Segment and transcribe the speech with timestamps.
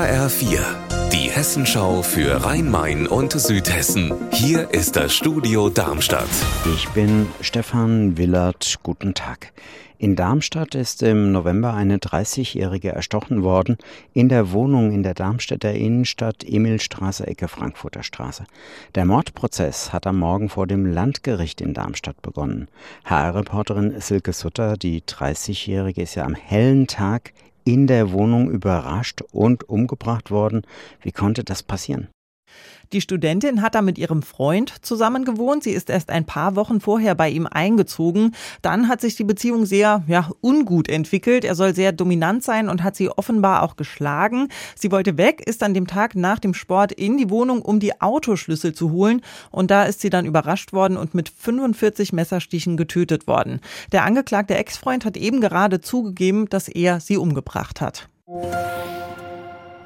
[0.00, 0.60] HR4,
[1.12, 4.14] die Hessenschau für Rhein-Main und Südhessen.
[4.32, 6.30] Hier ist das Studio Darmstadt.
[6.74, 8.76] Ich bin Stefan Willert.
[8.82, 9.52] Guten Tag.
[9.98, 13.76] In Darmstadt ist im November eine 30-Jährige erstochen worden
[14.14, 18.44] in der Wohnung in der Darmstädter Innenstadt Emilstraße Ecke Frankfurter Straße.
[18.94, 22.68] Der Mordprozess hat am Morgen vor dem Landgericht in Darmstadt begonnen.
[23.04, 29.68] HR-Reporterin Silke Sutter, die 30-Jährige, ist ja am hellen Tag in der Wohnung überrascht und
[29.68, 30.62] umgebracht worden.
[31.00, 32.08] Wie konnte das passieren?
[32.92, 35.62] Die Studentin hat da mit ihrem Freund zusammen gewohnt.
[35.62, 38.34] Sie ist erst ein paar Wochen vorher bei ihm eingezogen.
[38.62, 41.44] Dann hat sich die Beziehung sehr ja, ungut entwickelt.
[41.44, 44.48] Er soll sehr dominant sein und hat sie offenbar auch geschlagen.
[44.74, 48.00] Sie wollte weg, ist an dem Tag nach dem Sport in die Wohnung, um die
[48.00, 49.20] Autoschlüssel zu holen.
[49.52, 53.60] Und da ist sie dann überrascht worden und mit 45 Messerstichen getötet worden.
[53.92, 58.08] Der angeklagte Ex-Freund hat eben gerade zugegeben, dass er sie umgebracht hat.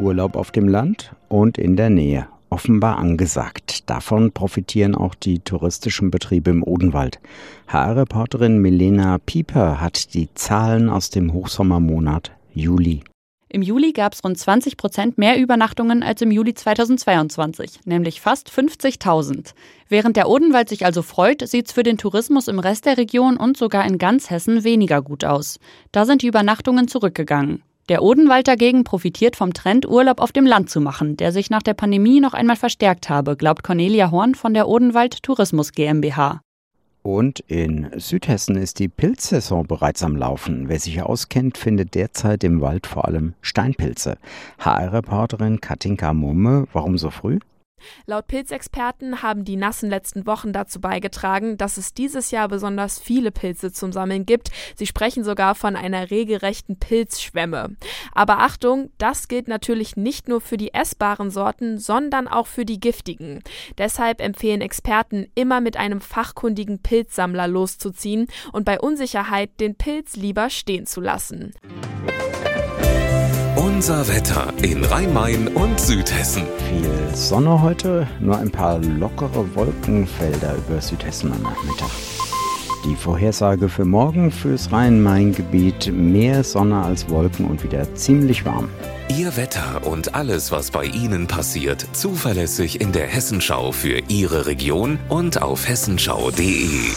[0.00, 3.88] Urlaub auf dem Land und in der Nähe offenbar angesagt.
[3.88, 7.20] Davon profitieren auch die touristischen Betriebe im Odenwald.
[7.68, 13.02] HR-Reporterin Milena Pieper hat die Zahlen aus dem Hochsommermonat Juli.
[13.50, 18.50] Im Juli gab es rund 20 Prozent mehr Übernachtungen als im Juli 2022, nämlich fast
[18.50, 19.54] 50.000.
[19.88, 23.38] Während der Odenwald sich also freut, sieht es für den Tourismus im Rest der Region
[23.38, 25.58] und sogar in ganz Hessen weniger gut aus.
[25.92, 27.62] Da sind die Übernachtungen zurückgegangen.
[27.88, 31.62] Der Odenwald dagegen profitiert vom Trend, Urlaub auf dem Land zu machen, der sich nach
[31.62, 36.42] der Pandemie noch einmal verstärkt habe, glaubt Cornelia Horn von der Odenwald Tourismus GmbH.
[37.02, 40.68] Und in Südhessen ist die Pilzsaison bereits am Laufen.
[40.68, 44.18] Wer sich auskennt, findet derzeit im Wald vor allem Steinpilze.
[44.58, 47.38] HR-Reporterin Katinka Mumme, warum so früh?
[48.06, 53.30] Laut Pilzexperten haben die nassen letzten Wochen dazu beigetragen, dass es dieses Jahr besonders viele
[53.30, 54.50] Pilze zum Sammeln gibt.
[54.76, 57.76] Sie sprechen sogar von einer regelrechten Pilzschwemme.
[58.12, 62.80] Aber Achtung, das gilt natürlich nicht nur für die essbaren Sorten, sondern auch für die
[62.80, 63.42] giftigen.
[63.76, 70.50] Deshalb empfehlen Experten, immer mit einem fachkundigen Pilzsammler loszuziehen und bei Unsicherheit den Pilz lieber
[70.50, 71.52] stehen zu lassen.
[73.78, 76.42] Unser Wetter in Rhein-Main und Südhessen.
[76.68, 81.88] Viel Sonne heute, nur ein paar lockere Wolkenfelder über Südhessen am Nachmittag.
[82.84, 88.68] Die Vorhersage für morgen fürs Rhein-Main-Gebiet mehr Sonne als Wolken und wieder ziemlich warm.
[89.16, 94.98] Ihr Wetter und alles, was bei Ihnen passiert, zuverlässig in der Hessenschau für Ihre Region
[95.08, 96.88] und auf hessenschau.de.